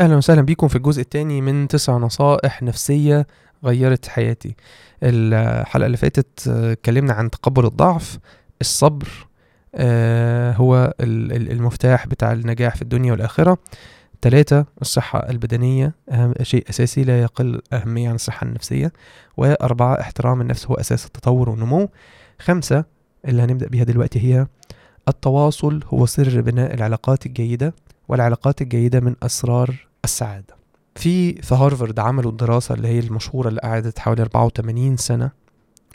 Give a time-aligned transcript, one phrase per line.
[0.00, 3.26] أهلا وسهلا بيكم في الجزء الثاني من تسع نصائح نفسية
[3.64, 4.54] غيرت حياتي.
[5.02, 8.18] الحلقة اللي فاتت آه، اتكلمنا عن تقبل الضعف
[8.60, 9.08] الصبر
[9.74, 13.58] آه، هو ال- ال- المفتاح بتاع النجاح في الدنيا والآخرة.
[14.22, 18.92] ثلاثة الصحة البدنية أهم شيء أساسي لا يقل أهمية عن الصحة النفسية.
[19.36, 21.88] وأربعة احترام النفس هو أساس التطور والنمو.
[22.38, 22.84] خمسة
[23.28, 24.46] اللي هنبدأ بيها دلوقتي هي
[25.08, 27.74] التواصل هو سر بناء العلاقات الجيدة.
[28.08, 30.56] والعلاقات الجيدة من أسرار السعادة.
[30.94, 35.30] في في هارفارد عملوا الدراسة اللي هي المشهورة اللي قعدت حوالي 84 سنة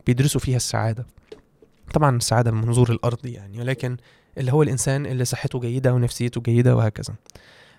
[0.05, 1.05] بيدرسوا فيها السعادة.
[1.93, 3.97] طبعا السعادة من منظور الأرض يعني ولكن
[4.37, 7.15] اللي هو الإنسان اللي صحته جيدة ونفسيته جيدة وهكذا.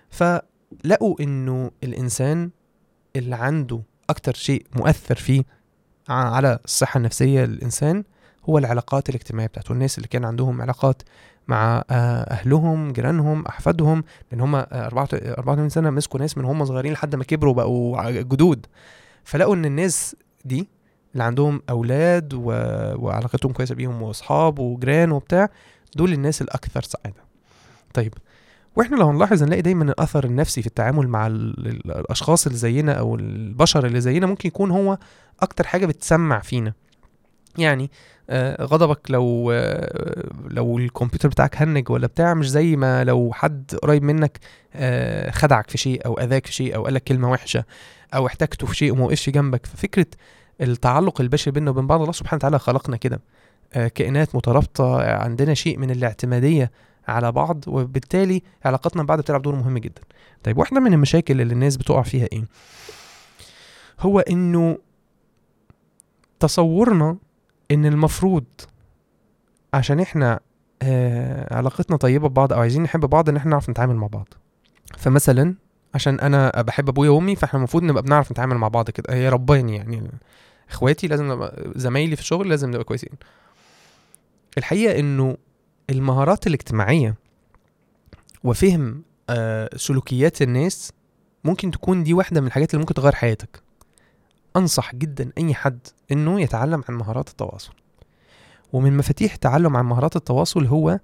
[0.09, 2.49] فلقوا إنه الإنسان
[3.15, 5.43] اللي عنده أكتر شيء مؤثر فيه
[6.09, 8.03] على الصحة النفسية للإنسان
[8.49, 9.71] هو العلاقات الاجتماعية بتاعته.
[9.71, 11.01] الناس اللي كان عندهم علاقات
[11.47, 17.15] مع آه، أهلهم جيرانهم أحفادهم لأن هم 84 سنة مسكوا ناس من هم صغيرين لحد
[17.15, 18.65] ما كبروا بقوا جدود.
[19.23, 20.67] فلقوا إن الناس دي
[21.13, 22.43] اللي عندهم أولاد و...
[23.05, 25.49] وعلاقتهم كويسة بيهم وأصحاب وجيران وبتاع
[25.95, 27.23] دول الناس الأكثر سعادة.
[27.93, 28.13] طيب
[28.75, 32.93] وإحنا لو هنلاحظ هنلاقي دايما الأثر النفسي في التعامل مع ال- ال- الأشخاص اللي زينا
[32.93, 34.97] أو البشر اللي زينا ممكن يكون هو
[35.41, 36.73] أكتر حاجة بتسمع فينا.
[37.57, 37.91] يعني
[38.29, 43.75] آه، غضبك لو آه، لو الكمبيوتر بتاعك هنج ولا بتاع مش زي ما لو حد
[43.83, 44.39] قريب منك
[44.75, 47.63] آه، خدعك في شيء أو أذاك في شيء أو قالك كلمة وحشة
[48.13, 49.65] أو احتجته في شيء وما وقفش جنبك.
[49.65, 50.05] ففكرة
[50.61, 53.21] التعلق البشري بيننا وبين بعض الله سبحانه وتعالى خلقنا كده.
[53.95, 56.71] كائنات مترابطة عندنا شيء من الاعتمادية
[57.07, 60.01] على بعض وبالتالي علاقتنا ببعض بتلعب دور مهم جدا.
[60.43, 62.43] طيب واحدة من المشاكل اللي الناس بتقع فيها إيه؟
[63.99, 64.77] هو إنه
[66.39, 67.17] تصورنا
[67.71, 68.43] إن المفروض
[69.73, 70.39] عشان إحنا
[70.81, 74.27] آه علاقتنا طيبة ببعض أو عايزين نحب بعض إن إحنا نعرف نتعامل مع بعض.
[74.97, 75.55] فمثلا
[75.93, 79.13] عشان أنا بحب أبويا وأمي فإحنا المفروض نبقى بنعرف نتعامل مع بعض كده.
[79.13, 80.11] هي رباني يعني.
[80.69, 83.09] إخواتي لازم نبقى زمايلي في الشغل لازم نبقى كويسين.
[84.57, 85.37] الحقيقة إنه
[85.89, 87.15] المهارات الاجتماعية
[88.43, 90.91] وفهم آه سلوكيات الناس
[91.43, 93.64] ممكن تكون دي واحدة من الحاجات اللي ممكن تغير حياتك.
[94.55, 95.79] أنصح جدا أي حد
[96.11, 97.73] إنه يتعلم عن مهارات التواصل.
[98.73, 100.99] ومن مفاتيح التعلم عن مهارات التواصل هو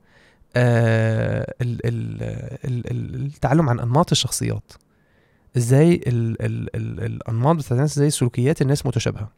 [0.56, 2.22] آه ال ال
[2.66, 4.72] ال ال التعلم عن أنماط الشخصيات.
[5.58, 9.30] إزاي ال ال ال الأنماط بتاعت الناس إزاي سلوكيات الناس متشابهة.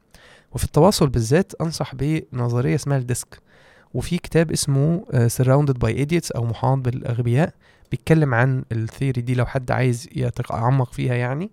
[0.51, 3.40] وفي التواصل بالذات أنصح بنظرية اسمها ال DISC.
[3.94, 7.53] وفي كتاب اسمه آه، Surrounded by Idiots أو محاط بالأغبياء
[7.91, 11.51] بيتكلم عن ال theory دي لو حد عايز يتعمق فيها يعني.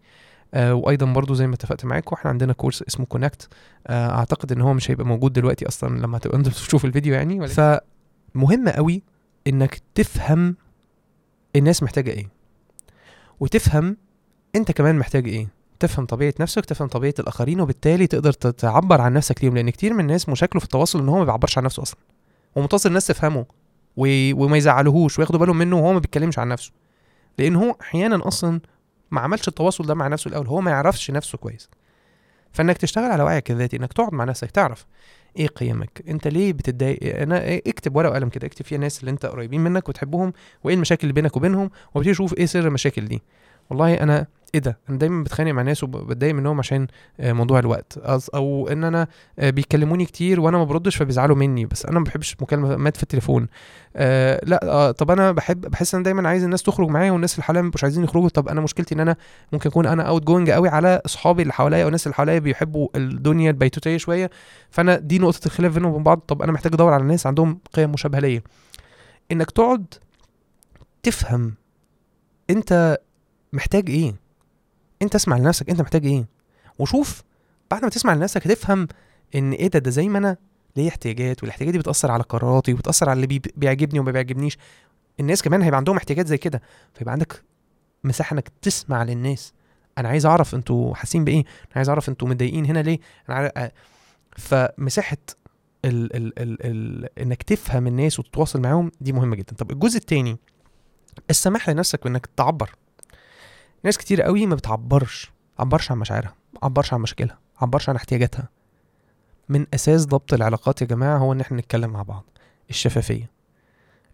[0.54, 3.48] آه وأيضا برضو زي ما اتفقت معاكم إحنا عندنا course اسمه Connect
[3.86, 7.48] آه أعتقد إن هو مش هيبقى موجود دلوقتي أصلا لما تبقى أنت تشوف الفيديو يعني
[7.48, 9.02] فمهم قوي
[9.46, 10.56] إنك تفهم
[11.56, 12.28] الناس محتاجة إيه.
[13.40, 13.96] وتفهم
[14.56, 15.48] أنت كمان محتاج إيه.
[15.80, 20.00] تفهم طبيعة نفسك تفهم طبيعة الآخرين وبالتالي تقدر تعبر عن نفسك ليهم لأن كتير من
[20.00, 21.98] الناس مشاكله في التواصل إن هو ما بيعبرش عن نفسه أصلا.
[22.56, 23.46] ومنتظر الناس تفهمه
[23.96, 24.04] و...
[24.44, 26.72] وما يزعلوهوش وياخدوا بالهم منه وهو ما بيتكلمش عن نفسه.
[27.38, 28.60] لأن هو أحيانا أصلا
[29.10, 31.70] ما عملش التواصل ده مع نفسه الأول هو ما يعرفش نفسه كويس.
[32.52, 34.86] فإنك تشتغل على وعيك الذاتي إنك تقعد مع نفسك تعرف
[35.38, 39.10] إيه قيمك أنت ليه بتتضايق؟ أنا إيه- اكتب ورقة وقلم كده اكتب فيها الناس اللي
[39.10, 40.32] أنت قريبين منك وتحبهم
[40.64, 43.22] وإيه المشاكل اللي بينك وبينهم وابتدي تشوف إيه سر المشاكل دي.
[43.70, 46.86] والله أنا إيه ده؟ أنا دايما بتخانق مع ناس وبتضايق منهم عشان
[47.20, 47.98] آه، موضوع الوقت.
[48.34, 49.06] أو إن أنا
[49.38, 53.48] آه، بيكلموني كتير وأنا ما بردش فبيزعلوا مني بس أنا ما بحبش مكالمات في التليفون.
[53.96, 57.42] آه لأ آه طب أنا بحب بحس إن دايما عايز الناس تخرج معايا والناس اللي
[57.44, 58.28] حواليا مش عايزين يخرجوا.
[58.28, 59.16] طب أنا مشكلتي إن أنا
[59.52, 63.96] ممكن أكون أنا outgoing قوي على أصحابي اللي حواليا والناس اللي حواليا بيحبوا الدنيا البيتوتية
[63.96, 64.30] شوية.
[64.70, 66.18] فأنا دي نقطة الخلاف بينهم وبين بعض.
[66.18, 68.42] طب أنا محتاج أدور على ناس عندهم قيم مشابهة ليا.
[69.32, 69.94] إنك تقعد
[71.02, 71.54] تفهم
[72.50, 72.98] أنت
[73.52, 74.14] محتاج إيه؟
[75.02, 76.26] انت اسمع لنفسك انت محتاج إيه؟
[76.78, 77.22] وشوف
[77.70, 78.88] بعد ما تسمع لنفسك هتفهم
[79.34, 80.36] ان إيه ده ده زي ما أنا
[80.76, 84.58] ليا احتياجات والاحتياجات دي بتأثر على قراراتي وبتأثر على اللي بي بيعجبني وما بيعجبنيش.
[85.20, 86.62] الناس كمان هيبقى عندهم احتياجات زي كده.
[86.94, 87.42] فيبقى عندك
[88.04, 89.52] مساحة انك تسمع للناس.
[89.98, 92.98] أنا عايز اعرف أنتوا حاسين بإيه؟ أنا عايز اعرف أنتوا متضايقين هنا ليه؟
[93.30, 93.52] أنا.
[93.58, 93.70] أ-
[94.36, 95.16] فمساحة
[95.84, 99.54] ال ال ال ال انك تفهم الناس وتتواصل معاهم دي مهمة جدا.
[99.56, 100.36] طب الجزء التاني
[101.30, 102.70] السماح لنفسك بانك تعبر.
[103.84, 108.48] ناس كتير قوي ما بتعبرش عبرش عن مشاعرها عبرش عن مشاكلها عبرش عن احتياجاتها.
[109.48, 112.24] من أساس ضبط العلاقات يا جماعة هو إن إحنا نتكلم مع بعض
[112.70, 113.30] الشفافية.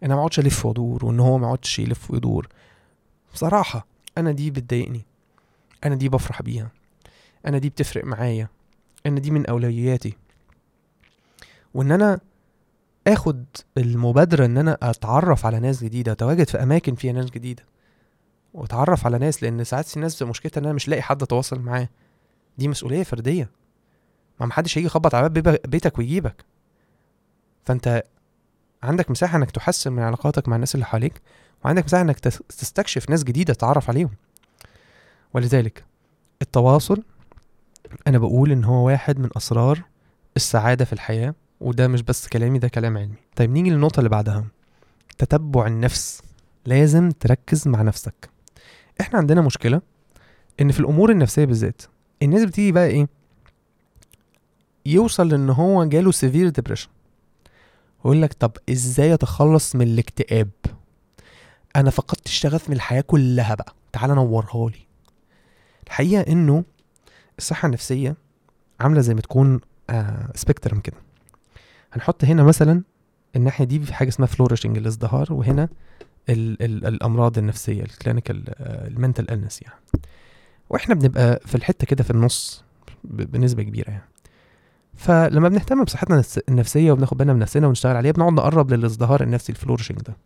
[0.03, 2.47] أنا ما أقعدش ألف وأدور وإن هو ما يقعدش يلف ويدور.
[3.33, 3.87] بصراحة
[4.17, 5.05] أنا دي بتضايقني
[5.83, 6.71] أنا دي بفرح بيها
[7.45, 8.47] أنا دي بتفرق معايا
[9.05, 10.17] أنا دي من أولوياتي.
[11.73, 12.19] وإن أنا
[13.07, 13.45] آخد
[13.77, 17.63] المبادرة إن أنا أتعرف على ناس جديدة أتواجد في أماكن فيها ناس جديدة.
[18.57, 21.89] واتعرف على ناس لأن ساعات في ناس مشكلتها إن أنا مش لاقي حد أتواصل معاه.
[22.57, 23.49] دي مسؤولية فردية.
[24.39, 26.45] ما محدش هيجي يخبط على باب بيتك ويجيبك.
[27.65, 28.03] فأنت
[28.83, 31.21] عندك مساحة إنك تحسن من علاقاتك مع الناس اللي حواليك
[31.65, 34.09] وعندك مساحة إنك تس- تستكشف ناس جديدة تتعرف عليهم.
[35.33, 35.85] ولذلك
[36.41, 37.03] التواصل
[38.07, 39.81] أنا بقول إن هو واحد من أسرار
[40.35, 43.15] السعادة في الحياة وده مش بس كلامي ده كلام علمي.
[43.35, 44.45] طيب نيجي للنقطة اللي بعدها.
[45.17, 46.21] تتبع النفس.
[46.65, 48.29] لازم تركز مع نفسك.
[49.01, 49.81] إحنا عندنا مشكلة
[50.61, 51.81] إن في الأمور النفسية بالذات
[52.23, 53.07] الناس بتيجي بقى إيه؟
[54.85, 56.89] يوصل إن هو جاله severe depression
[58.03, 60.49] ويقول لك طب إزاي أتخلص من الاكتئاب؟
[61.75, 64.87] أنا فقدت الشغف من الحياة كلها بقى تعال نورها لي.
[65.87, 66.63] الحقيقة إنه
[67.37, 68.15] الصحة النفسية
[68.79, 69.59] عاملة زي ما تكون
[69.89, 70.97] آه spectrum كده.
[71.93, 72.83] هنحط هنا مثلا
[73.35, 75.69] الناحية دي في حاجة اسمها flourishing الازدهار وهنا
[76.29, 79.79] ال ال الأمراض النفسية ال clinical ال mental illness يعني.
[80.69, 82.63] وإحنا بنبقى في الحتة كده في النص
[83.03, 84.09] بنسبة كبيرة يعني.
[84.95, 89.51] فلما بنهتم بصحتنا النفس- النفسية وبناخد بالنا من نفسنا ونشتغل عليها بنقعد نقرب للإزدهار النفسي
[89.51, 90.17] ال flourishing ده.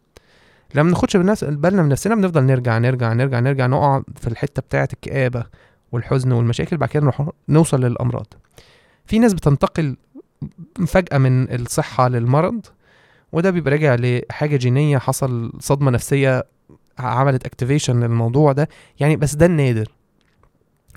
[0.75, 5.45] لما بناخدش بالنا من نفسنا بنفضل نرجع نرجع نرجع نرجع نقع في الحتة بتاعه الكآبة
[5.92, 8.33] والحزن والمشاكل بعد كده نروح نوصل للأمراض.
[9.06, 9.97] في ناس بتنتقل
[10.88, 12.65] فجأة من الصحة للمرض
[13.31, 16.44] وده بيبقى راجع لحاجة جينية حصل صدمة نفسية
[17.00, 18.69] عملت activation للموضوع ده.
[19.00, 19.92] يعني بس ده النادر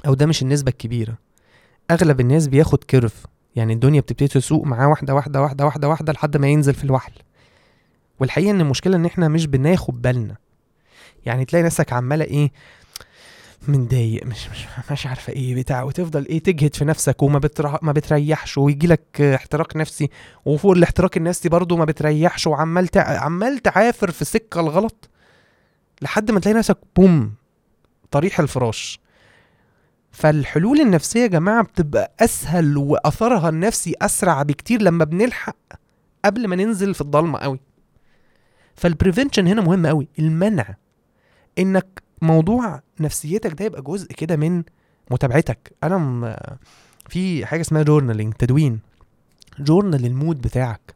[0.06, 1.18] أو ده مش النسبة الكبيرة.
[1.90, 3.26] أغلب الناس بياخد كيرف
[3.56, 7.12] يعني الدنيا بتبتدي تسوق معاه واحدة واحدة واحدة واحدة واحدة لحد ما ينزل في الوحل.
[8.20, 10.36] والحقيقة إن المشكلة إن إحنا مش بناخد بالنا.
[11.26, 12.52] يعني تلاقي نفسك عمالة إيه
[13.68, 17.40] متضايق مش مش مش عارفة إيه بتاع وتفضل إيه تجهد في نفسك وما
[17.82, 20.10] ما بتريحش ويجي لك احتراق نفسي.
[20.44, 22.88] وفوق الاحتراق النفسي برضه ما بتريحش وعمال.
[22.96, 25.10] عمال تعافر في السكه الغلط
[26.02, 27.34] لحد ما تلاقي نفسك بوم
[28.10, 29.00] طريح الفراش.
[30.12, 35.56] فالحلول النفسية يا جماعة بتبقى أسهل وأثرها النفسي أسرع بكتير لما بنلحق
[36.24, 37.60] قبل ما ننزل في الضلمة قوي.
[38.76, 40.74] فال prevention هنا مهم قوي المنع.
[41.58, 44.62] إنك موضوع نفسيتك ده يبقى جزء كده من
[45.10, 45.72] متابعتك.
[45.82, 46.36] أنا م...
[47.08, 48.80] في حاجة اسمها journaling تدوين.
[49.58, 50.94] journal ال mood بتاعك.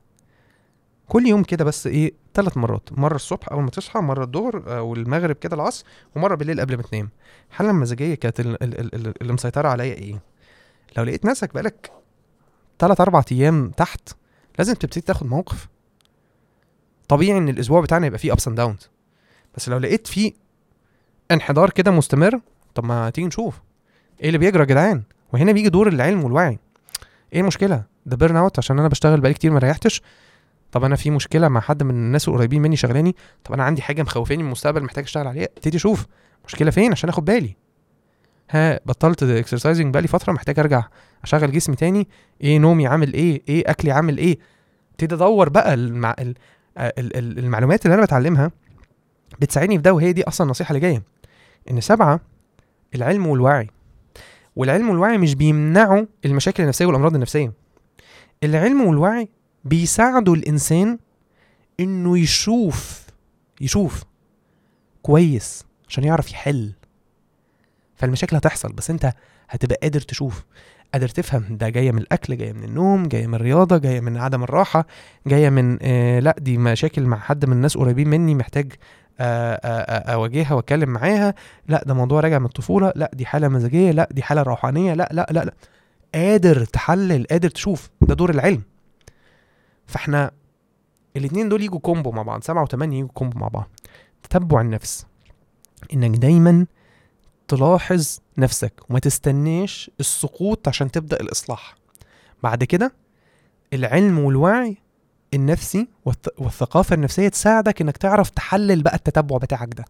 [1.09, 2.93] كل يوم كده بس إيه ثلاث مرات.
[2.99, 5.85] مرة الصبح أول ما تصحى مرة الظهر أو المغرب كده العصر
[6.17, 7.11] ومرة بالليل قبل ما تنام.
[7.51, 10.21] الحاله المزاجيه كانت ال- ال- ال- ال- اللي مسيطرة عليا إيه؟
[10.97, 11.93] لو لقيت نفسك بقالك
[12.79, 14.09] ثلاث أربع أيام تحت
[14.59, 15.69] لازم تبتدي تاخد موقف.
[17.09, 18.91] طبيعي إن الأسبوع بتاعنا يبقى فيه ups and downs
[19.57, 20.33] بس لو لقيت فيه
[21.31, 22.41] انحدار كده مستمر؟
[22.75, 23.61] طب ما تيجي نشوف.
[24.21, 25.03] إيه اللي بيجرى يا جدعان؟
[25.33, 26.59] وهنا بيجي دور العلم والوعي.
[27.33, 30.03] إيه المشكلة؟ ده burnout عشان أنا بشتغل بقالي كتير ما ريحتش.
[30.73, 34.03] طب أنا في مشكلة مع حد من الناس القريبين مني شغلاني؟ طب أنا عندي حاجة
[34.03, 36.07] مخوفاني من المستقبل محتاج أشتغل عليها؟ ابتدي أشوف
[36.47, 37.57] مشكلة فين؟ عشان آخد بالي.
[38.51, 40.85] ها بطلت exercising بقالي فترة محتاج أرجع
[41.23, 42.09] أشغل جسمي تاني.
[42.41, 44.39] إيه نومي عامل إيه؟ إيه أكلي عامل إيه؟
[44.91, 46.15] ابتدي أدور بقى المع...
[46.19, 46.35] ال...
[46.79, 47.17] ال...
[47.17, 47.39] ال...
[47.39, 48.51] المعلومات اللي أنا بتعلمها
[49.41, 51.03] بتساعدني في ده وهي دي أصلا النصيحة اللي جاية.
[51.71, 52.21] إن سبعة
[52.95, 53.71] العلم والوعي.
[54.57, 57.53] والعلم والوعي مش بيمنعوا المشاكل النفسية والأمراض النفسية.
[58.45, 59.29] العلم والوعي
[59.65, 60.99] بيساعدوا الإنسان
[61.81, 63.07] إنه يشوف
[63.61, 64.05] يشوف
[65.03, 66.73] كويس عشان يعرف يحل.
[67.97, 69.13] فالمشاكل هتحصل بس أنت
[69.49, 70.45] هتبقى قادر تشوف
[70.93, 74.43] قادر تفهم ده جاية من الأكل جاية من النوم جاية من الرياضة جاية من عدم
[74.43, 74.87] الراحة
[75.27, 78.73] جاية من آه لأ دي مشاكل مع حد من الناس قريبين مني محتاج
[79.21, 81.35] أواجهها وأتكلم معاها.
[81.69, 82.93] لأ ده موضوع راجع من الطفولة.
[82.97, 83.91] لأ دي حالة مزاجية.
[83.91, 84.95] لأ دي حالة روحانية.
[84.95, 85.55] لأ لأ لأ لأ.
[86.15, 87.91] قادر تحلل قادر تشوف.
[88.01, 88.63] ده دور العلم.
[89.87, 90.31] فإحنا
[91.17, 92.43] الاتنين دول يجوا combo مع بعض.
[92.43, 93.71] سبعة وثمانية يجوا combo مع بعض.
[94.23, 95.07] تتبع النفس.
[95.95, 96.67] إنك دايما
[97.49, 98.73] تلاحظ نفسك.
[98.91, 101.75] وما تستناش السقوط عشان تبدأ الإصلاح.
[102.43, 102.93] بعد كده
[103.73, 104.77] العلم والوعي
[105.35, 109.85] النفسي والث- والثقافة النفسية تساعدك إنك تعرف تحلل بقى التتبع بتاعك ده.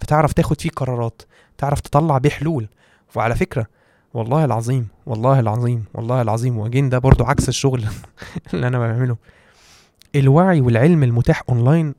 [0.00, 1.22] فتعرف تاخد فيه قرارات
[1.58, 2.68] تعرف تطلع بيه حلول.
[3.14, 3.66] وعلى فكرة
[4.14, 7.84] والله العظيم والله العظيم والله العظيم و again ده برضو عكس الشغل
[8.54, 9.16] اللي أنا بعمله.
[10.16, 11.94] الوعي والعلم المتاح أونلاين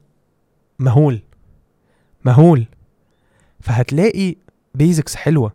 [0.80, 1.22] مهول
[2.26, 2.66] مهول.
[3.62, 4.36] فهتلاقي
[4.76, 5.52] basics حلوة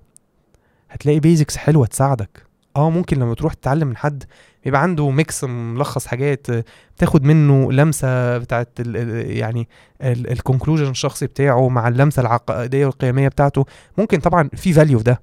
[0.90, 2.46] هتلاقي basics حلوة تساعدك.
[2.76, 4.24] آه ممكن لما تروح تتعلم من حد
[4.64, 6.64] بيبقى عنده mix ملخص حاجات آه،
[6.96, 9.68] بتاخد منه لمسة بتاعت يعني
[10.02, 13.64] ال conclusion الشخصي بتاعه مع اللمسة العقائديه والقيميه بتاعته.
[13.98, 15.20] ممكن طبعا في value في ده.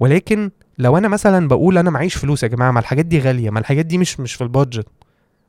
[0.00, 3.58] ولكن لو أنا مثلا بقول أنا معيش فلوس يا جماعة ما الحاجات دي غالية ما
[3.60, 4.86] الحاجات دي مش مش في ال budget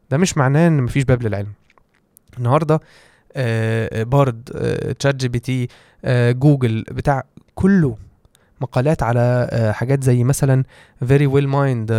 [0.10, 1.52] ده مش معناه إن مفيش باب للعلم.
[2.38, 2.80] النهارده
[3.36, 5.68] آه، بارد آه، ChatGPT
[6.06, 7.24] آه، جوجل بتاع
[7.56, 7.98] كله
[8.62, 10.64] مقالات على آه، حاجات زي مثلا
[11.06, 11.92] Verywell Mind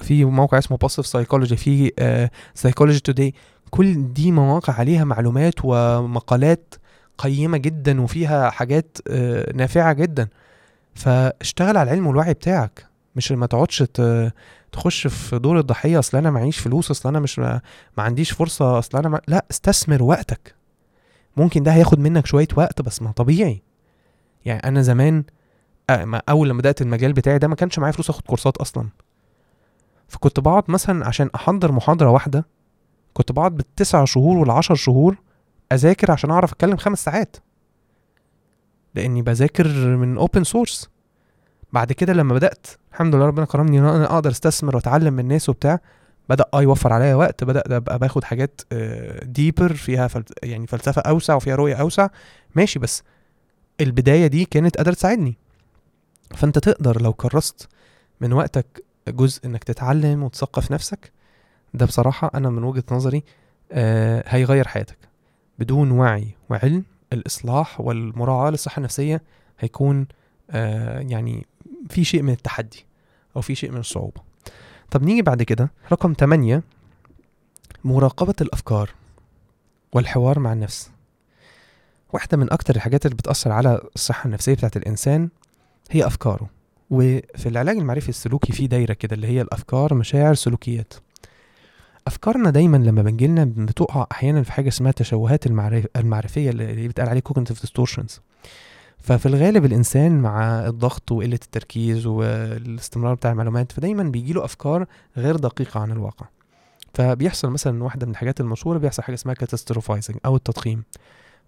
[0.00, 1.92] في موقع اسمه Positive Psychology في
[2.54, 3.34] Psychology Today
[3.70, 6.74] كل دي مواقع عليها معلومات ومقالات
[7.18, 10.28] قيمة جدا وفيها حاجات آه، نافعة جدا.
[10.94, 12.86] فاشتغل على العلم والوعي بتاعك.
[13.16, 13.84] مش ما تقعدش
[14.72, 17.60] تخش في دور الضحية أصل أنا معيش فلوس أصل أنا مش ما,
[17.98, 19.20] ما عنديش فرصة أصل أنا ما...
[19.28, 20.54] لا استثمر وقتك.
[21.36, 23.62] ممكن ده هياخد منك شوية وقت بس ما طبيعي.
[24.44, 25.24] يعني أنا زمان آه، ما
[26.28, 28.88] أول لما بدأت المجال بتاعي ده ما كانش معايا فلوس آخد كورسات أصلا.
[30.08, 32.46] فكنت بقعد مثلا عشان أحضر محاضرة واحدة
[33.14, 35.16] كنت بقعد بالتسع شهور والعشر شهور
[35.72, 37.36] أذاكر عشان أعرف أتكلم خمس ساعات.
[38.94, 40.90] لأني بذاكر من open source
[41.72, 45.48] بعد كده لما بدأت الحمد لله ربنا كرمني إن أنا أقدر أستثمر وأتعلم من الناس
[45.48, 45.80] وبتاع
[46.28, 48.60] بدأ آه يوفر عليا وقت بدأ ابقى باخد حاجات
[49.22, 50.24] ديبر فيها فل...
[50.42, 52.08] يعني فلسفة أوسع وفيها رؤية أوسع.
[52.54, 53.02] ماشي بس
[53.80, 55.38] البداية دي كانت قادرة تساعدني.
[56.34, 57.68] فانت تقدر لو كرست
[58.20, 61.12] من وقتك جزء انك تتعلم وتثقف نفسك
[61.74, 63.22] ده بصراحة أنا من وجهة نظري
[63.72, 64.98] آه هيغير حياتك.
[65.58, 69.22] بدون وعي وعلم الإصلاح والمراعاة للصحة النفسية
[69.58, 70.06] هيكون
[70.50, 71.46] آه يعني
[71.90, 72.86] في شيء من التحدي
[73.36, 74.20] أو في شيء من الصعوبة.
[74.90, 76.62] طب نيجي بعد كده رقم 8
[77.84, 78.90] مراقبة الأفكار
[79.92, 80.90] والحوار مع النفس.
[82.12, 85.28] واحدة من أكتر الحاجات اللي بتأثر على الصحة النفسية بتاعت الإنسان
[85.90, 86.48] هي أفكاره.
[86.90, 90.94] وفي العلاج المعرفي السلوكي في دايرة كده اللي هي الأفكار مشاعر سلوكيات.
[92.06, 97.22] أفكارنا دايما لما بنجيلنا بتقع أحيانا في حاجة اسمها تشوهات المعرف المعرفية اللي بتقال عليه
[97.28, 98.20] cognitive distortions.
[98.98, 105.80] ففي الغالب الإنسان مع الضغط وقلة التركيز والاستمرار بتاع المعلومات فدايما بيجيله أفكار غير دقيقة
[105.80, 106.26] عن الواقع.
[106.94, 110.82] فبيحصل مثلا واحدة من الحاجات المشهورة بيحصل حاجة اسمها كاتاستروفايزنج أو التضخيم.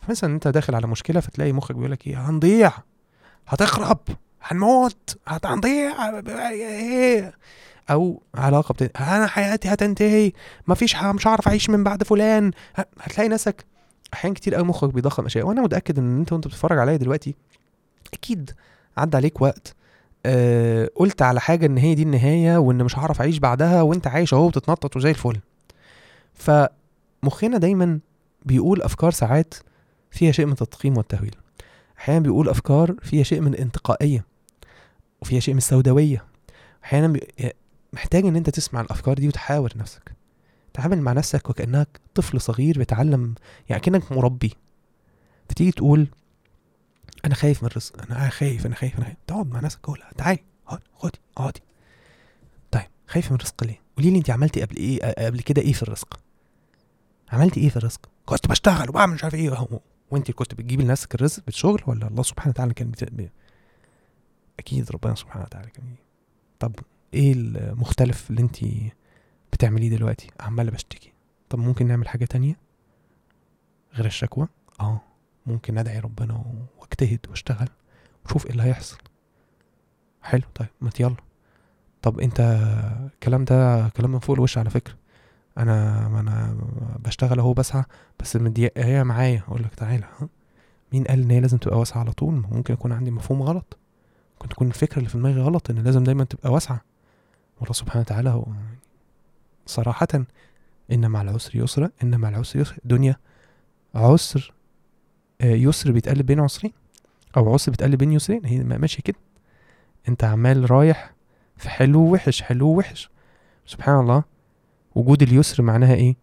[0.01, 2.73] فمثلا أنت داخل على مشكلة فتلاقي مخك بيقول لك إيه؟ هنضيع!
[3.49, 3.99] هتخرب!
[4.43, 7.35] هنموت هنضيع إيه؟
[7.91, 9.01] أو علاقة بت...
[9.01, 10.33] أنا حياتي هتنتهي
[10.67, 11.05] مفيش ح...
[11.05, 12.51] مش هعرف أعيش من بعد فلان.
[13.01, 13.65] هتلاقي نفسك
[14.15, 15.47] أحيانا كتير قوي مخك بيضخم أشياء.
[15.47, 17.35] وأنا متأكد إن أنت وأنت بتتفرج عليا دلوقتي
[18.15, 18.51] أكيد
[18.97, 19.75] عدى عليك وقت.
[20.27, 24.35] آه قلت على حاجة إن هي دي النهاية وإن مش هعرف أعيش بعدها وأنت عايش
[24.35, 25.41] أهو بتتنطط وزي الفل.
[26.35, 27.99] فمخنا دايما
[28.45, 29.55] بيقول أفكار ساعات
[30.11, 31.35] فيها شيء من التضخيم والتهويل.
[31.99, 34.32] أحيانا بيقول أفكار فيها شيء من الانتقائية.
[35.23, 36.25] وفيها شيء من السوداوية.
[36.85, 37.21] أحيانا.
[37.93, 40.13] محتاج إن أنت تسمع الأفكار دي وتحاور نفسك.
[40.75, 43.35] تعامل مع نفسك وكأنك طفل صغير بيتعلم
[43.69, 44.53] يعني كأنك مربي.
[45.49, 46.07] فتيجي تقول
[47.25, 49.17] أنا خايف من الرزق أنا خايف أنا خايف أنا خايف.
[49.27, 50.39] تقعد مع نفسك قول تعالي
[50.97, 51.61] خدي اقعدي
[52.71, 55.83] طيب خايفه من الرزق ليه؟ قولي لي أنت عملتي قبل إيه قبل كده إيه في
[55.83, 56.21] الرزق؟
[57.33, 59.69] عملتي إيه في الرزق؟ كنت بشتغل وبعمل مش عارف إيه.
[60.11, 62.93] وأنت كنت بتجيبي لنفسك الرزق بالشغل ولا الله سبحانه وتعالى كان
[64.63, 65.97] أكيد ربنا سبحانه وتعالى بي-
[66.59, 66.75] طب
[67.15, 68.57] إيه المختلف اللي أنت
[69.53, 71.13] بتعمليه دلوقتي؟ عماله بشتكي.
[71.51, 72.57] طب ممكن نعمل حاجة تانية؟
[73.95, 74.49] غير الشكوى؟
[74.81, 75.01] آه.
[75.47, 76.45] ممكن أدعي ربنا
[76.79, 77.69] وأجتهد وأشتغل
[78.27, 78.99] وشوف إيه اللي هيحصل.
[80.23, 80.43] حلو.
[80.55, 81.17] طيب ما يلا.
[82.03, 82.41] طب أنت
[83.15, 84.95] الكلام ده كلام من فوق الوش على فكرة.
[85.59, 86.57] أنا ما أنا
[87.05, 87.85] بشتغل أهو بسعى
[88.21, 89.43] بس مدي هي معايا.
[89.49, 90.05] أقول لك تعالى
[90.93, 93.79] مين قال إن هي لازم تبقى واسعة على طول؟ ممكن يكون عندي مفهوم غلط.
[94.43, 96.81] ممكن تكون الفكرة اللي في دماغي غلط إن لازم دايما تبقى واسعة.
[97.61, 98.45] والله سبحانه وتعالى هو
[99.67, 100.09] صراحة
[100.93, 102.77] إن مع العسر يسرا إن مع العسر يسرا.
[102.85, 103.17] دنيا
[103.95, 104.53] عسر
[105.41, 106.73] آه، يسر بيتقلب بين عسرين
[107.37, 108.47] أو عسر بيتقلب بين يسرين.
[108.47, 109.17] هي ما- ماشية كده.
[110.09, 111.13] أنت عمال رايح
[111.57, 113.11] في حلو ووحش حلو ووحش.
[113.67, 114.25] سبحان الله.
[114.95, 116.17] وجود اليسر معناها إيه؟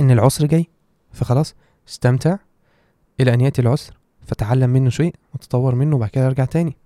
[0.00, 0.66] إن العسر جاي
[1.12, 1.54] فخلاص
[1.88, 2.36] استمتع
[3.20, 6.76] إلى أن يأتي العسر فتعلم منه شيء وتطور منه وبعد كده أرجع تاني.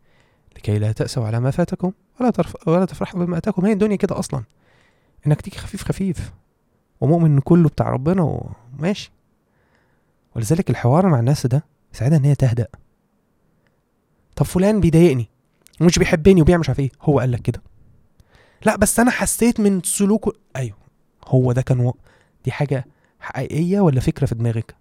[0.56, 2.32] لكي لا تأسوا على ما فاتكم ولا.
[2.66, 3.66] ولا تفرحوا بما أتاكم.
[3.66, 4.44] هي الدنيا كده أصلا.
[5.26, 6.32] إنك تيجي خفيف خفيف.
[7.00, 8.22] ومؤمن إن كله بتاع ربنا
[8.78, 9.12] وماشي
[10.36, 12.66] ولذلك الحوار مع الناس ده يساعدها إن هي تهدأ.
[14.36, 15.28] طب فلان بيضايقني
[15.80, 16.90] ومش بيحبني وبيعمل مش عارف إيه.
[17.02, 17.62] هو قال لك كده.
[18.66, 20.32] لا بس أنا حسيت من سلوكه.
[20.56, 20.76] أيوه
[21.26, 21.96] هو ده كان و...
[22.44, 22.86] دي حاجة
[23.20, 24.76] حقيقية ولا فكرة في دماغك؟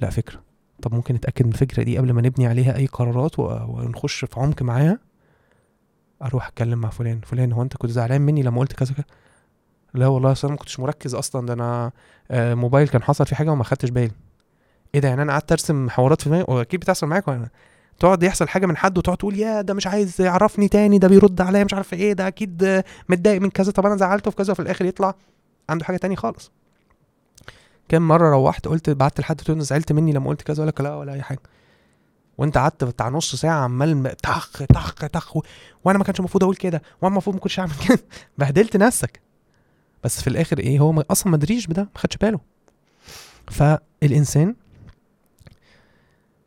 [0.00, 0.42] لا فكرة.
[0.82, 3.38] طب ممكن نتأكد من الفكرة دي قبل ما نبني عليها أي قرارات.
[3.38, 4.98] ونخش في عمق معاها؟
[6.22, 9.04] أروح أتكلم مع فلان فلان هو أنت كنت زعلان مني لما قلت كذا كذا؟
[9.94, 11.90] لا والله أصل أنا ما كنتش مركز أصلا ده أنا
[12.30, 14.10] آه، موبايل كان حصل فيه حاجة وما خدتش بالي.
[14.94, 17.50] إيه ده؟ يعني أنا قعدت أرسم حوارات في دماغي؟ واكيد بتحصل معاك
[17.98, 21.40] تقعد يحصل حاجة من حد وتقعد تقول يا ده مش عايز يعرفني تاني ده بيرد
[21.40, 24.60] عليا مش عارف إيه ده أكيد متضايق من كذا طب أنا زعلته في كذا وفي
[24.62, 25.14] الآخر يطلع
[25.68, 26.52] عنده حاجة تاني خالص.
[27.90, 31.12] كام مرة روحت قلت بعت لحد تقول زعلت مني لما قلت كذا ولا لا ولا
[31.12, 31.40] أي حاجة.
[32.38, 34.62] وأنت قعدت بتاع نص ساعة عمال طخ
[35.12, 35.42] طخ و-
[35.84, 37.98] وأنا ما كانش المفروض أقول كده وأنا المفروض ما كنتش أعمل كده.
[38.38, 39.20] بهدلت نفسك.
[40.04, 42.40] بس في الآخر إيه هو أصلا ما دريش بده ما خدش باله.
[43.50, 44.54] فالإنسان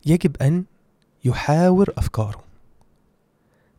[0.06, 0.64] يجب أن
[1.26, 2.44] يحاور أفكاره.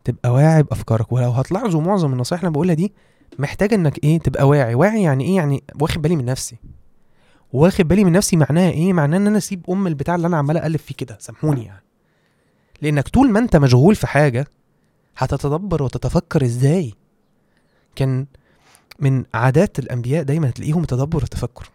[0.03, 1.11] تبقى واعي بأفكارك.
[1.11, 2.93] ولو هتلاحظوا معظم النصائح اللي أنا بقولها دي
[3.39, 4.75] محتاج إنك إيه تبقى واعي.
[4.75, 6.57] واعي يعني إيه؟ يعني واخد بالي من نفسي.
[7.53, 10.57] واخد بالي من نفسي معناها إيه؟ معناه إن أنا أسيب أم البتاع اللي أنا عمال
[10.57, 11.83] أقلب فيه كده سامحوني يعني.
[12.81, 14.47] لأنك طول ما أنت مشغول في حاجة
[15.17, 16.93] هتتدبر وتتفكر إزاي.
[17.95, 18.25] كان
[18.99, 21.69] من عادات الأنبياء دايما تلاقيهم التدبر والتفكر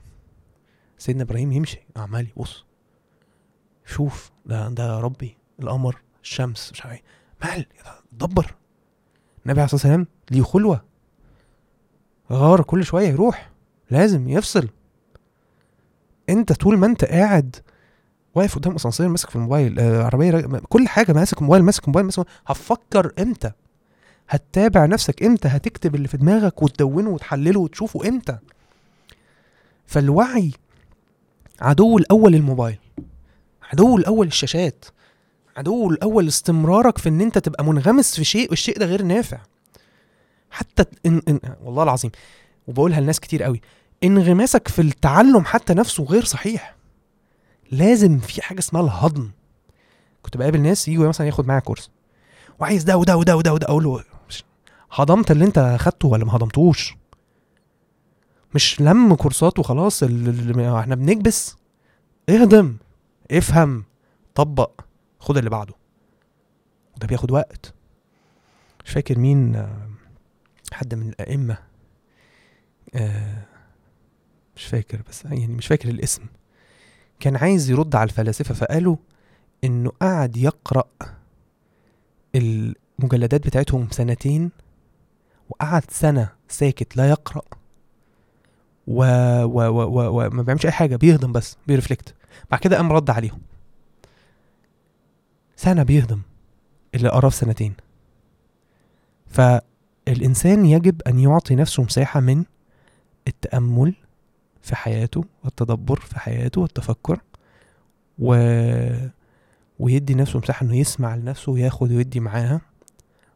[0.99, 2.65] سيدنا إبراهيم يمشي عمال يبص.
[3.87, 7.03] شوف ده ده ربي القمر الشمس مش عارف إيه.
[7.45, 7.67] مال؟
[8.13, 8.55] دبر
[9.47, 10.85] النبي عليه الصلاة والسلام ليه خلوة.
[12.33, 13.51] غار كل شوية يروح
[13.91, 14.69] لازم يفصل.
[16.31, 17.57] انت طول ما انت قاعد
[18.35, 22.05] واقف قدام اسانسير ماسك في الموبايل آه عربية راج- كل حاجة ماسك موبايل ماسك موبايل
[22.07, 22.37] ماسك موبايل.
[22.47, 23.51] هتفكر إمتى؟
[24.29, 28.39] هتتابع نفسك إمتى؟ هتكتب اللي في دماغك وتدونه وتحلله وتشوفه إمتى؟
[29.87, 30.51] فالوعي
[31.61, 32.79] عدو الأول الموبايل
[33.73, 34.85] عدو الأول الشاشات
[35.57, 39.39] عدو الأول استمرارك في إن انت تبقى منغمس في شيء والشيء ده غير نافع.
[40.51, 42.11] حتى إن إن والله العظيم
[42.69, 43.61] وبقولها لناس كتير قوي
[44.05, 46.77] انغماسك في التعلم حتى نفسه غير صحيح.
[47.71, 49.31] لازم في حاجة اسمها الهضم.
[50.23, 51.91] كنت بقابل ناس يجوا مثلا ياخد معايا كورس.
[52.59, 53.67] وعايز ده وده وده وده وده.
[53.67, 54.05] أقول له
[54.93, 56.95] هضمت اللي أنت اخدته ولا ما هضمتوش؟
[58.55, 61.57] مش لم كورسات وخلاص إحنا بنكبس.
[62.29, 62.77] اهضم
[63.31, 63.85] افهم
[64.35, 64.81] طبق
[65.19, 65.75] خد اللي بعده.
[66.97, 67.75] وده بياخد وقت.
[68.85, 69.67] مش فاكر مين
[70.73, 71.59] حد من الأئمة
[72.95, 73.45] آه،
[74.61, 76.23] مش فاكر بس يعني مش فاكر الاسم.
[77.21, 78.97] كان عايز يرد على الفلاسفة فقالوا
[79.65, 80.85] إنه قعد يقرأ
[82.35, 84.51] المجلدات بتاعتهم سنتين
[85.51, 87.43] وقعد سنة ساكت لا يقرأ
[88.87, 89.05] و...
[89.43, 89.61] و...
[89.69, 89.83] و...
[89.83, 90.27] و...
[90.27, 92.15] وما بيعملش أي حاجة بيهضم بس بيرفلكت.
[92.51, 93.41] بعد كده قام رد عليهم.
[95.57, 96.21] سنة بيهضم
[96.95, 97.75] اللي قراه في سنتين.
[99.27, 102.45] فالإنسان يجب أن يعطي نفسه مساحة من
[103.29, 103.95] التأمل
[104.63, 107.21] في حياته والتدبر في حياته والتفكر
[108.19, 108.35] و...
[109.79, 112.61] ويدي نفسه مساحة إنه يسمع لنفسه وياخد ويدي معاها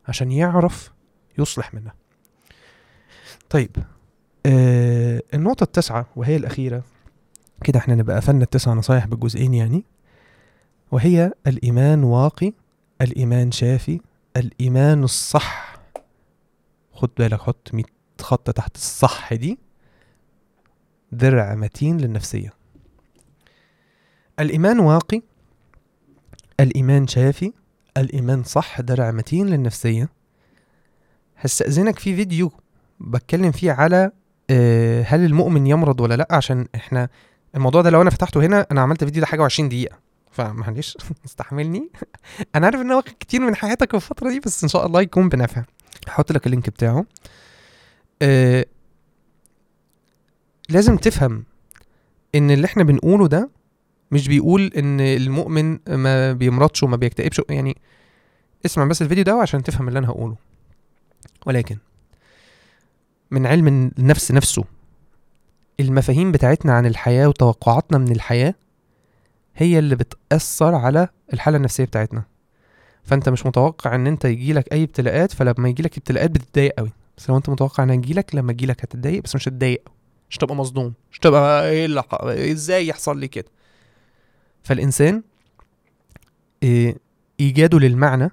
[0.09, 0.93] عشان يعرف
[1.39, 1.95] يصلح منها.
[3.51, 3.71] طيب
[4.47, 6.83] آه النقطة التاسعة وهي الأخيرة
[7.65, 9.85] كده إحنا نبقى قفلنا التسع نصايح بالجزئين يعني
[10.93, 12.53] وهي الإيمان واقي
[13.01, 14.01] الإيمان شافي
[14.37, 15.77] الإيمان الصح.
[16.93, 17.85] خد بالك حط 100
[18.21, 19.59] خط تحت الصح دي.
[21.17, 22.53] درع متين للنفسية.
[24.41, 25.23] الإيمان واقي
[26.61, 27.53] الإيمان شافي
[27.97, 30.09] الإيمان صح درع متين للنفسية.
[31.37, 32.53] هستأذنك في فيديو
[33.01, 34.11] بتكلم فيه على
[34.51, 37.09] آه، هل المؤمن يمرض ولا لأ؟ عشان إحنا
[37.55, 39.99] الموضوع ده لو أنا فتحته هنا أنا عملت فيديو ده حاجة وعشرين دقيقة.
[40.31, 40.97] فمعلش
[41.27, 41.91] استحملني.
[42.57, 45.29] أنا عارف إن هو كتير من حياتك في الفترة دي بس إن شاء الله يكون
[45.29, 45.65] بنفع.
[46.09, 47.05] هحط لك اللينك بتاعه.
[48.23, 48.67] آه
[50.69, 51.45] لازم تفهم
[52.35, 53.51] إن اللي إحنا بنقوله ده
[54.11, 57.77] مش بيقول إن المؤمن ما بيمرضش وما بيكتئبش يعني
[58.67, 60.37] اسمع بس الفيديو ده عشان تفهم اللي أنا هقوله.
[61.47, 61.77] ولكن
[63.31, 64.65] من علم النفس نفسه
[65.81, 68.55] المفاهيم بتاعتنا عن الحياة وتوقعاتنا من الحياة
[69.57, 72.23] هي اللي بتأثر على الحالة النفسية بتاعتنا.
[73.05, 77.37] فأنت مش متوقع إن أنت يجيلك أي ابتلاءات فلما يجيلك ابتلاءات بتتضايق قوي بس لو
[77.37, 79.89] أنت متوقع انها تجيلك لما تجيلك هتتضايق بس مش هتتضايق
[80.31, 82.03] مش تبقى مصدوم مش تبقى إيه اللي
[82.53, 83.49] إزاي يحصل لي كده؟
[84.63, 85.23] فالإنسان
[86.63, 86.97] إيه
[87.41, 88.31] إيجاده للمعنى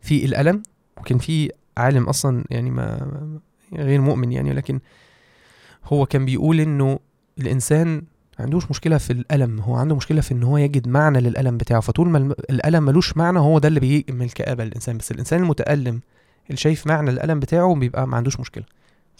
[0.00, 0.62] في الألم
[0.96, 3.38] وكان في عالم أصلا يعني ما
[3.74, 4.80] غير مؤمن يعني ولكن
[5.84, 6.98] هو كان بيقول إنه
[7.38, 8.02] الإنسان
[8.38, 12.08] عندوش مشكلة في الألم هو عنده مشكلة في إن هو يجد معنى للألم بتاعه فطول
[12.08, 16.00] ما الم- الألم ملوش معنى هو ده اللي بيجي من الكآبة للإنسان بس الإنسان المتألم
[16.46, 18.64] اللي شايف معنى الالم بتاعه بيبقى ما عندوش مشكلة.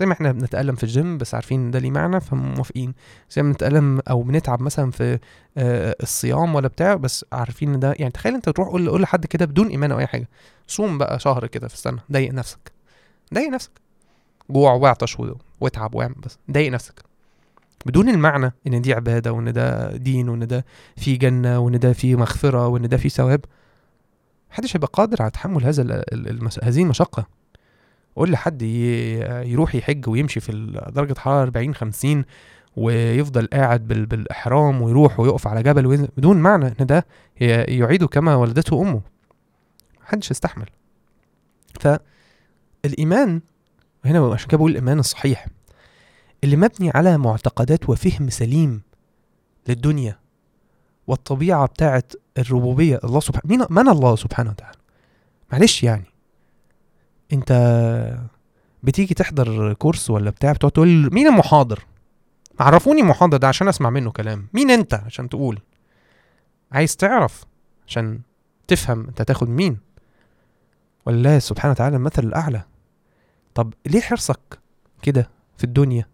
[0.03, 2.95] زي ما إحنا بنتألم في الجيم بس عارفين ده ليه معنى فموافقين.
[3.31, 5.19] زي ما بنتألم أو بنتعب مثلا في
[5.59, 9.27] آه، الصيام ولا بتاع بس عارفين إن ده يعني تخيل أنت تروح قول قول لحد
[9.27, 10.29] كده بدون إيمان أو أي حاجة.
[10.67, 12.73] صوم بقى شهر كده في السنة ضايق نفسك.
[13.35, 13.71] ضايق نفسك.
[14.51, 16.95] جوع وعطش و- واتعب واعمل بس ضايق نفسك.
[17.87, 20.65] بدون المعنى إن دي عبادة وإن ده دين وإن ده
[20.97, 23.41] في جنة وإن ده في مغفرة وإن ده في ثواب.
[24.51, 26.05] محدش هيبقى قادر على تحمل هذا.
[26.63, 27.27] هذه المشقة.
[28.17, 28.63] قول لحد.
[28.63, 30.53] يروح يحج ويمشي في
[30.93, 32.25] درجة حرارة 40 50
[32.77, 34.07] ويفضل قاعد بال...
[34.07, 36.09] بالإحرام ويروح ويقف على جبل وينزل.
[36.17, 37.07] بدون معنى إن ده
[37.41, 37.45] ي-
[37.79, 39.01] يعيد كما ولدته امه
[40.03, 40.67] محدش يستحمل.
[42.85, 43.41] فالإيمان
[44.05, 45.47] هنا عشان كده بقول الإيمان الصحيح
[46.45, 48.83] اللي مبني على معتقدات وفهم سليم
[49.69, 50.19] للدنيا
[51.07, 54.79] والطبيعة بتاعت الربوبية الله سبحانه مين من الله سبحانه وتعالى؟
[55.53, 56.05] معلش يعني.
[57.33, 57.53] انت
[58.83, 61.85] بتيجي تحضر كورس ولا بتاع بتقعد تقول مين المحاضر؟
[62.61, 64.49] عرفوني المحاضر ده عشان اسمع منه كلام.
[64.53, 65.61] مين انت؟ عشان تقول.
[66.73, 67.45] عايز تعرف
[67.87, 68.21] عشان
[68.69, 69.79] تفهم انت هتاخد مين.
[71.07, 72.63] ولله سبحانه وتعالى المثل الأعلى.
[73.55, 74.59] طب ليه حرصك
[75.03, 76.07] كده في الدنيا؟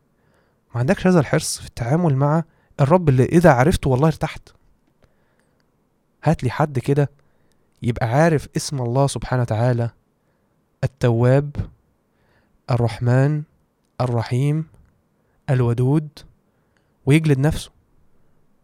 [0.75, 2.43] ما عندكش هذا الحرص في التعامل مع
[2.81, 4.49] الرب اللي إذا عرفته والله ارتحت؟
[6.25, 7.11] هات لي حد كده
[7.83, 9.91] يبقى عارف اسم الله سبحانه وتعالى.
[10.85, 11.57] التواب
[12.71, 13.43] الرحمن
[14.01, 14.65] الرحيم
[15.51, 16.09] الودود
[17.07, 17.71] ويجلد نفسه.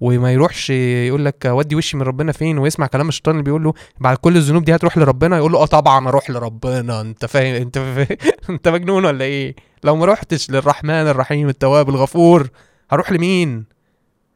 [0.01, 3.75] وما يروحش يقول لك ودي وشي من ربنا فين ويسمع كلام الشيطان اللي بيقول له
[3.99, 7.01] بعد كل الذنوب دي هتروح لربنا يقول له آه طبعا أروح لربنا.
[7.01, 8.19] أنت فاهم؟ أنت فاهم؟
[8.51, 12.49] أنت مجنون ولا إيه؟ لو ما روحتش للرحمن الرحيم التواب الغفور
[12.91, 13.65] هروح لمين؟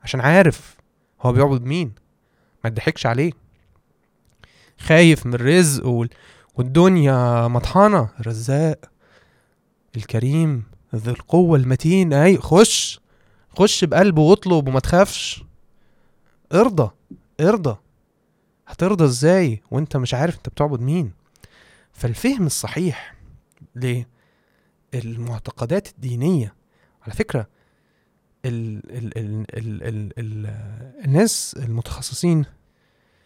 [0.02, 0.76] عشان عارف
[1.22, 1.92] هو بيعبد مين.
[2.64, 3.32] ما تضحكش عليه.
[4.78, 5.34] خايف من
[5.84, 6.08] وال...
[6.58, 8.08] والدنيا مطحنة.
[8.20, 8.78] الرزاق
[9.96, 12.12] الكريم ذي القوة المتين.
[12.12, 13.00] أي خش
[13.58, 15.44] خش بقلب واطلب وما تخافش.
[16.52, 16.90] ارضى
[17.40, 17.76] ارضى.
[18.66, 21.12] هترضى إزاي وأنت مش عارف أنت بتعبد مين.
[21.92, 23.14] فالفهم الصحيح
[24.94, 26.54] للمعتقدات الدينية.
[27.02, 27.48] على فكرة
[28.44, 30.46] ال ال ال ال ال ال
[31.04, 32.44] الناس المتخصصين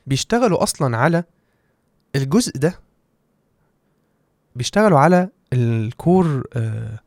[0.06, 1.24] بيشتغلوا أصلا على
[2.16, 2.80] الجزء ده.
[4.56, 6.98] بيشتغلوا على ال core آه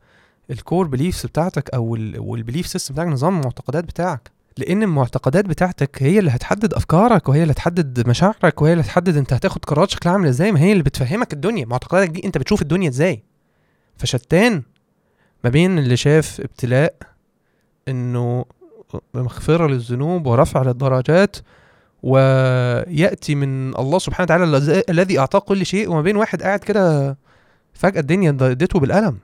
[0.50, 1.84] ال core beliefs بتاعتك أو
[2.18, 4.30] وال belief system بتاعك نظام المعتقدات بتاعك.
[4.58, 9.32] لأن المعتقدات بتاعتك هي اللي هتحدد أفكارك وهي اللي هتحدد مشاعرك وهي اللي هتحدد أنت
[9.32, 11.66] هتاخد قرارات شكلها عامل إزاي ما هي اللي بتفهمك الدنيا.
[11.66, 13.22] معتقداتك دي أنت بتشوف الدنيا إزاي.
[13.96, 14.62] فشتان
[15.44, 16.94] ما بين اللي شاف ابتلاء
[17.88, 18.44] إنه
[19.14, 21.36] مغفرة للذنوب ورفع للدرجات
[22.02, 27.16] ويأتي من الله سبحانه وتعالى الذي- أعطاه كل شيء وما بين واحد قاعد كده
[27.76, 29.18] فجأة الدنيا اديته بالقلم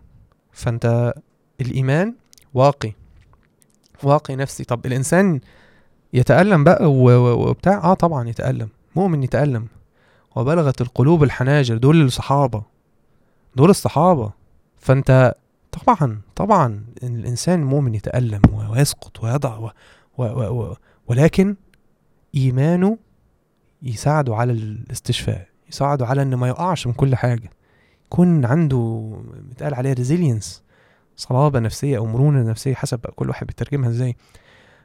[0.52, 1.14] فأنت
[1.60, 2.14] الإيمان
[2.54, 2.92] واقي
[4.02, 4.64] واقي نفسي.
[4.64, 5.40] طب الإنسان
[6.12, 9.66] يتألم بقى وبتاع؟ آه طبعا يتألم مؤمن يتألم.
[10.36, 12.62] وبلغت القلوب الحناجر دول الصحابة
[13.56, 14.32] دول الصحابة.
[14.78, 15.34] فأنت
[15.72, 19.70] طبعا طبعا الإنسان المؤمن يتألم ويسقط ويضع و
[20.18, 20.76] و و و
[21.08, 21.56] ولكن
[22.34, 22.98] إيمانه
[23.82, 27.50] يساعده على الاستشفاء يساعده على إنه ما يقعش من كل حاجة.
[28.12, 29.12] يكون عنده
[29.48, 30.62] بيتقال عليها ريزيلينس
[31.16, 34.16] صلابة نفسية أو مرونة نفسية حسب كل واحد بيترجمها إزاي.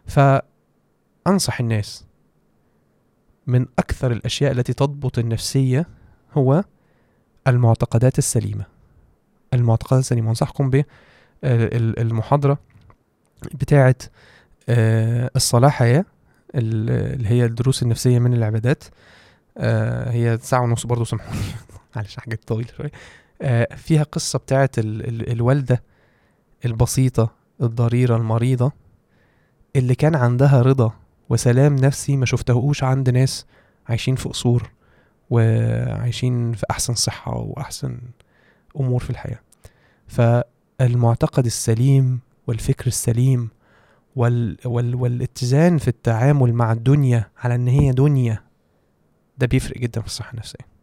[0.06, 2.06] فأنصح الناس
[3.48, 5.88] من أكثر الأشياء التي تضبط النفسية
[6.34, 6.64] هو
[7.48, 8.66] المعتقدات السليمة.
[9.54, 10.70] المعتقدات السليمة أنصحكم
[11.44, 12.58] بالمحاضرة
[13.54, 13.96] بتاعة
[14.70, 16.06] آه، الصلاة حياة
[16.56, 18.84] ال- اللي هي الدروس النفسية من العبادات.
[19.58, 21.40] آه، هي ساعة ونص برضه سامحوني.
[21.96, 22.92] معلش حاجات طويلة شوية
[23.42, 25.84] آه، فيها قصة بتاعة ال- ال- الوالدة
[26.66, 28.72] البسيطة الضريرة المريضة
[29.76, 30.94] اللي كان عندها رضا
[31.30, 33.46] وسلام نفسي ما شفتهوش عند ناس
[33.90, 34.72] عايشين في قصور
[35.30, 38.00] وعايشين في أحسن صحة وأحسن
[38.80, 39.40] أمور في الحياة.
[40.08, 43.50] فالمعتقد السليم والفكر السليم
[44.16, 48.44] وال وال والاتزان في التعامل مع الدنيا على إن هي دنيا
[49.38, 50.77] ده بيفرق جدا في الصحة النفسية.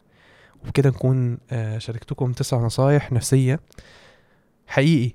[0.65, 3.61] وبكده نكون آه، شاركتكم تسع نصايح نفسية.
[4.67, 5.13] حقيقي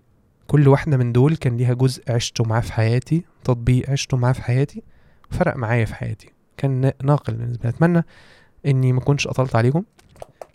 [0.47, 4.41] كل واحدة من دول كان ليها جزء عشته معاه في حياتي تطبيق عشته معاه في
[4.43, 4.83] حياتي
[5.31, 6.29] فرق معايا في حياتي.
[6.57, 7.69] كان نا- ناقل بالنسبة لي.
[7.69, 8.03] أتمنى
[8.65, 9.83] إني ما كنتش أطلت عليكم.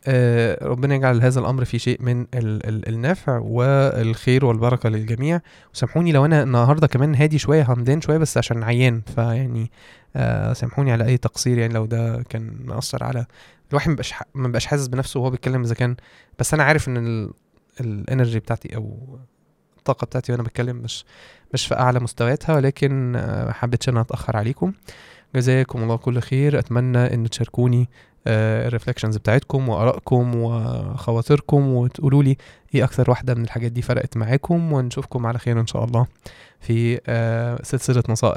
[0.07, 2.27] آه، ربنا يجعل هذا الأمر في شيء من ال
[2.69, 5.41] ال النفع والخير والبركة للجميع.
[5.75, 9.01] وسامحوني لو أنا النهاردة كمان هادي شوية همدان شوية بس عشان عيان.
[9.15, 9.71] فيعني
[10.17, 13.27] آه سامحوني على أي تقصير يعني لو ده كان مأثر على
[13.71, 15.97] الواحد مبقاش مبقاش حاسس بنفسه وهو بيتكلم إذا كان
[16.39, 17.31] بس أنا عارف إن ال
[17.81, 19.19] ال energy بتاعتي أو
[19.79, 21.05] الطاقة بتاعتي وأنا بتكلم مش
[21.55, 24.73] مش في أعلى مستوياتها ولكن آه، حبيتش أنا أتأخر عليكم.
[25.37, 26.59] جزاكم الله كل خير.
[26.59, 27.89] أتمنى إن تشاركوني
[28.27, 32.37] ال reflections بتاعتكم وآرائكم وخواطركم وتقولوا لي
[32.75, 36.07] إيه أكثر واحدة من الحاجات دي فرقت معاكم ونشوفكم على خير إن شاء الله
[36.61, 38.33] في آه، سلسلة نصائح.